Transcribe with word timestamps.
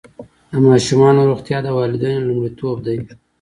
د 0.51 0.53
ماشومانو 0.67 1.27
روغتیا 1.29 1.57
د 1.63 1.67
والدینو 1.77 2.27
لومړیتوب 2.29 2.75
دی. 2.85 2.97